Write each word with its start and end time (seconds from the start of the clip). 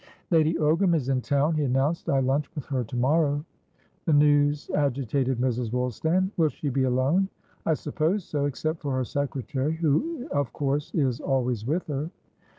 "Lady 0.31 0.55
Ogram 0.55 0.95
is 0.95 1.09
in 1.09 1.21
town," 1.21 1.53
he 1.53 1.63
announced. 1.63 2.09
"I 2.09 2.21
lunch 2.21 2.49
with 2.55 2.65
her 2.65 2.83
to 2.85 2.95
morrow." 2.95 3.45
The 4.05 4.13
news 4.13 4.71
agitated 4.73 5.37
Mrs. 5.37 5.71
Woolstan. 5.71 6.31
"Will 6.37 6.49
she 6.49 6.69
be 6.69 6.85
alone?" 6.85 7.29
"I 7.67 7.75
suppose 7.75 8.23
soexcept 8.23 8.79
for 8.79 8.93
her 8.93 9.03
secretary, 9.05 9.73
who 9.73 10.27
of 10.31 10.53
course 10.53 10.91
is 10.95 11.19
always 11.19 11.67
with 11.67 11.85
her." 11.85 12.09